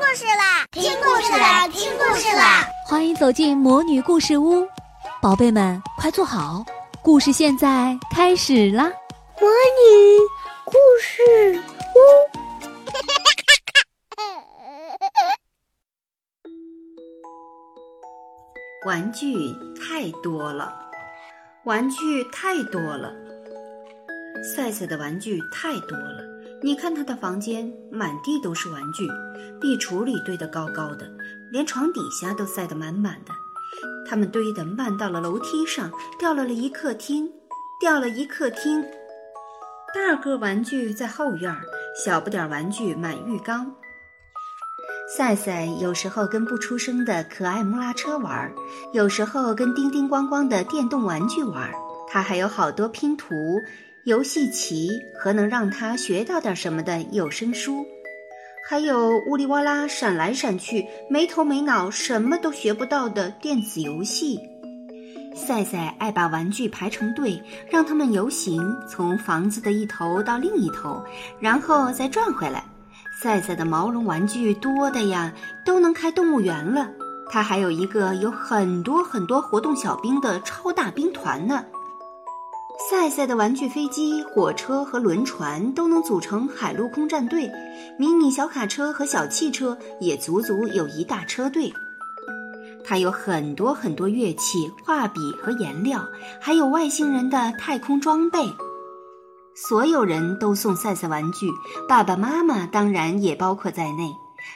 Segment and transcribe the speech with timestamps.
[0.00, 0.66] 故事啦！
[0.72, 1.68] 听故事啦！
[1.68, 2.66] 听故事啦！
[2.86, 4.66] 欢迎走进魔女故事屋，
[5.20, 6.64] 宝贝们快坐好，
[7.02, 8.84] 故事现在开始啦！
[9.38, 10.18] 魔女
[10.64, 11.60] 故事
[11.94, 11.98] 屋，
[18.86, 20.74] 玩具太多了，
[21.64, 23.12] 玩具太多了，
[24.56, 26.29] 赛赛的玩具太多了。
[26.62, 29.08] 你看他的房间，满地都是玩具，
[29.58, 31.10] 壁橱里堆得高高的，
[31.50, 33.32] 连床底下都塞得满满的。
[34.06, 37.30] 他们堆得漫到了楼梯上，掉了了一客厅，
[37.80, 38.84] 掉了一客厅。
[39.94, 41.54] 大个玩具在后院，
[42.04, 43.74] 小不点玩具满浴缸。
[45.16, 48.52] 赛赛有时候跟不出声的可爱木拉车玩，
[48.92, 51.72] 有时候跟叮叮咣咣的电动玩具玩。
[52.06, 53.34] 他还有好多拼图。
[54.04, 57.84] 游戏棋和能让他学到点什么的有声书，
[58.66, 64.40] 还有呜里哇啦闪来闪去、没头没脑、什么都学不到的电子游戏。
[65.34, 71.04] 赛赛爱把玩具排成队，让他们游行，从房子的一头到另一头，
[71.38, 72.64] 然后再转回来。
[73.22, 75.30] 赛赛的毛绒玩具多的呀，
[75.66, 76.88] 都能开动物园了。
[77.28, 81.62] 他还有一个有很多很多活动小兵的超大兵团呢。
[82.88, 87.50] 赛赛的玩具飞机、火车和轮船都能组成海陆空战队，
[87.98, 91.70] 迷你小卡车和小汽车也足足有一大车队。
[92.82, 96.02] 他有很多很多乐器、画笔和颜料，
[96.40, 98.38] 还有外星人的太空装备。
[99.54, 101.46] 所有人都送赛赛玩具，
[101.86, 104.10] 爸爸妈妈当然也包括在内。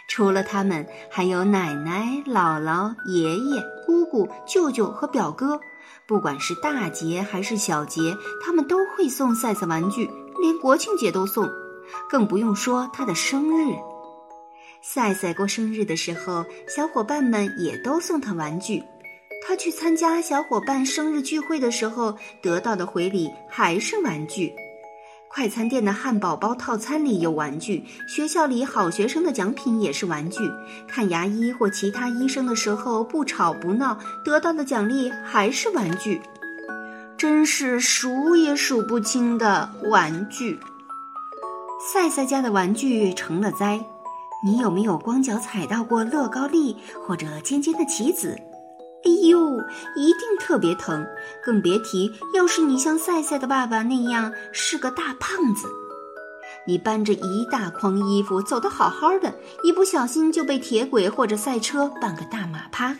[0.09, 5.61] 除了他们，还有奶奶、姥姥、爷爷、姑姑、舅舅和表哥。
[6.06, 10.10] 不管是大节还是小节，他们都会送赛赛玩具，
[10.41, 11.50] 连国庆节都送，
[12.10, 13.74] 更不用说他的生日。
[14.82, 18.82] 赛赛过生日的时候，小伙伴们也都送他玩具。
[19.47, 24.54] 他去参加小伙伴生日聚会的时候，得到的回礼还是玩具。
[25.34, 30.39] 快餐店的汉堡包套餐里有玩具，学校里好学生的奖品也是玩具。
[30.87, 36.22] 看牙医或其他医生的时候不吵不闹，得到的奖励还是玩具，
[37.17, 40.56] 真是数也数不清的玩具。
[41.93, 43.84] 赛赛家的玩具成了灾，
[44.47, 48.39] 你有没有光脚踩到过乐高粒或者尖尖的棋子？
[49.06, 49.59] 哎呦，
[49.97, 51.06] 一定特别疼，
[51.42, 55.69] 更别提要是你像赛赛的爸爸那样是个大胖子，
[56.66, 62.97] 你搬着一大筐衣服走得好好的，一不小心就被铁轨或者赛车绊个大马趴。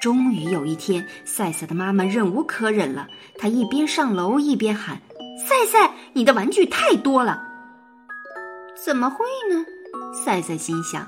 [0.00, 5.00] 终于有一天，赛赛的妈妈忍无可忍了，她一边上楼一边喊
[5.44, 7.42] ：“赛赛，你的玩具太多了。”
[8.86, 9.66] 怎么会呢？
[10.24, 11.04] 赛赛心想。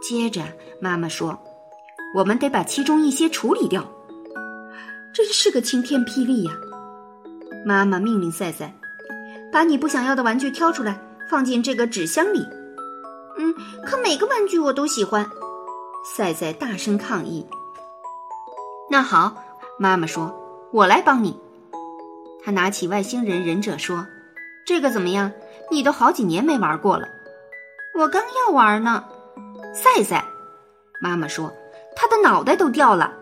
[0.00, 0.42] 接着，
[0.80, 1.38] 妈妈说。
[2.14, 3.84] 我们得把其中一些处理掉，
[5.12, 6.52] 真是个晴天霹雳呀！
[7.66, 8.74] 妈妈命令赛赛，
[9.52, 10.98] 把你不想要的玩具挑出来，
[11.30, 12.46] 放进这个纸箱里。
[13.38, 13.54] 嗯，
[13.84, 15.28] 可每个玩具我都喜欢。
[16.16, 17.46] 赛赛大声抗议。
[18.90, 19.36] 那好，
[19.78, 20.34] 妈妈说，
[20.72, 21.38] 我来帮你。
[22.42, 24.06] 他拿起外星人忍者说
[24.64, 25.30] ：“这个怎么样？
[25.70, 27.06] 你都好几年没玩过了。”
[27.94, 29.04] 我刚要玩呢。
[29.74, 30.24] 赛赛，
[31.02, 31.52] 妈妈说。
[32.00, 33.12] 他的脑袋都掉了，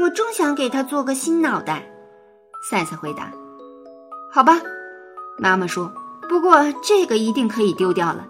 [0.00, 1.86] 我正想给他做个新脑袋。
[2.70, 3.30] 赛赛回答
[4.32, 4.58] ：“好吧。”
[5.38, 5.92] 妈妈说
[6.30, 8.26] ：“不过这个一定可以丢掉了。”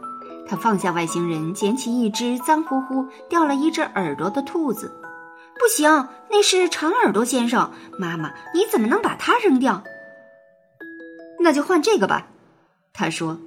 [0.49, 4.93] 他放下外星人，捡起一只脏乎乎、掉了一只耳朵的兔子。
[5.54, 7.71] 不行，那是长耳朵先生。
[7.97, 9.84] 妈妈，你怎么能把它扔掉？
[11.39, 12.27] 那就换这个吧。
[12.93, 13.39] 他说：“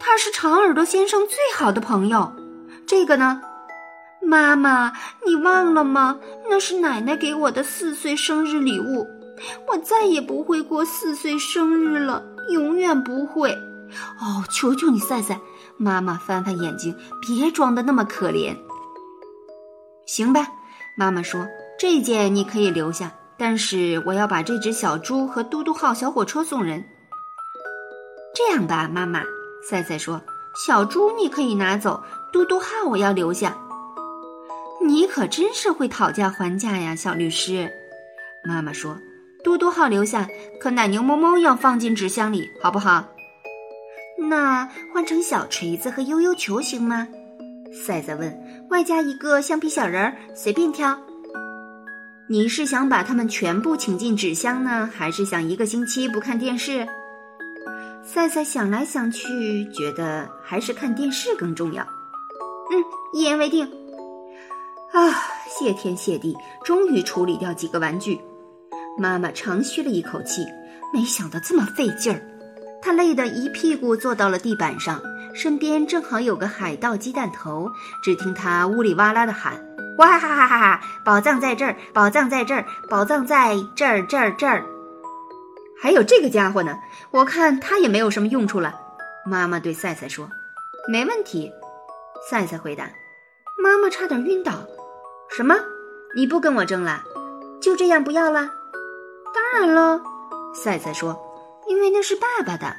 [0.00, 2.32] 他是长耳朵先生最好的朋友。”
[2.84, 3.40] 这个呢？
[4.26, 4.92] 妈妈，
[5.26, 6.18] 你忘了吗？
[6.48, 9.06] 那是奶奶给我的四岁生日礼物，
[9.68, 13.50] 我再也不会过四岁生日了，永远不会。
[14.20, 15.38] 哦，求求你，赛赛！
[15.76, 18.56] 妈妈翻翻眼睛，别装的那么可怜。
[20.06, 20.46] 行吧，
[20.96, 21.46] 妈妈说
[21.78, 26.84] 这件你可以留下，但是我要把这只小猪和嘟嘟号小火车送人。
[28.34, 29.22] 这样吧，妈妈，
[29.68, 30.20] 赛赛说，
[30.66, 32.02] 小猪你可以拿走，
[32.32, 33.56] 嘟嘟号我要留下。
[34.86, 37.70] 你可真是会讨价还价呀，小律师。
[38.44, 38.98] 妈妈说
[39.42, 40.28] ：“嘟嘟号留下，
[40.60, 43.08] 可奶牛猫猫要放进纸箱里，好不好？”
[44.28, 47.08] 那换成小锤子和悠悠球行吗？
[47.72, 48.38] 赛赛问。
[48.70, 50.98] 外加一个橡皮小人儿，随便挑。
[52.28, 56.86] 你是想把它们全部请进纸箱呢，还是想一个星期不看电视？
[58.04, 61.82] 赛赛想来想去，觉得还是看电视更重要。
[61.82, 62.84] 嗯，
[63.14, 63.66] 一言为定。
[64.94, 65.10] 啊，
[65.48, 68.20] 谢天谢地，终于处理掉几个玩具。
[68.96, 70.46] 妈妈长吁了一口气，
[70.92, 72.22] 没想到这么费劲儿。
[72.80, 75.02] 她累得一屁股坐到了地板上，
[75.34, 77.68] 身边正好有个海盗鸡蛋头。
[78.04, 79.54] 只听他呜里哇啦的喊
[79.98, 80.80] ：“哇哈哈哈哈！
[81.04, 84.64] 宝藏在这儿，宝藏在这儿，宝藏在这儿这儿这儿！”
[85.76, 86.78] 还有这个家伙呢，
[87.10, 88.72] 我看他也没有什么用处了。
[89.26, 90.30] 妈妈对赛赛说
[90.88, 91.52] ：“没问题。”
[92.30, 92.88] 赛赛回答。
[93.60, 94.52] 妈妈差点晕倒。
[95.36, 95.56] 什么？
[96.14, 97.02] 你不跟我争了？
[97.60, 98.48] 就这样不要了？
[99.34, 100.00] 当然了，
[100.54, 101.20] 赛赛说，
[101.68, 102.76] 因为那是爸爸的。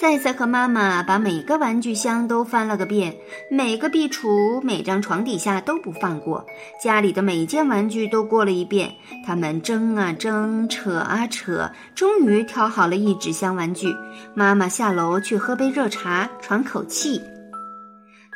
[0.00, 3.16] 赛赛和妈妈把每个玩具箱都翻了个遍，
[3.50, 6.46] 每个壁橱、每张床底下都不放过，
[6.80, 8.94] 家里的每件玩具都过了一遍。
[9.26, 13.92] 他们争啊争，扯啊扯，终于挑好了一纸箱玩具。
[14.34, 17.20] 妈妈下楼去喝杯热茶，喘口气。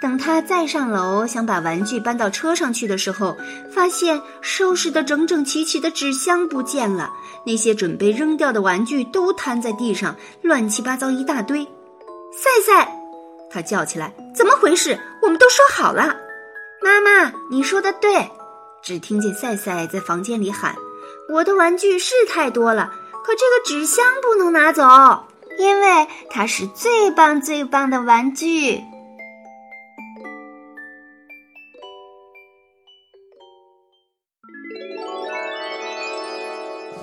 [0.05, 3.35] 等他再上楼，想把玩具搬到车上去的时候，
[3.73, 7.11] 发现收拾得整整齐齐的纸箱不见了，
[7.47, 11.65] 那些准备扔掉的玩具都摊在地上，乱七八糟一大堆。
[11.65, 12.93] 赛赛，
[13.51, 15.01] 他叫起来：“怎么回事？
[15.23, 16.15] 我们都说好了。”
[16.85, 18.31] 妈妈，你说的对。
[18.83, 20.75] 只听见赛赛在房间里喊
[21.33, 22.93] ：“我的玩具是太多了，
[23.25, 24.83] 可这个纸箱不能拿走，
[25.59, 28.83] 因为它是最棒最棒的玩具。”